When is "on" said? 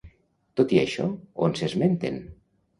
1.49-1.55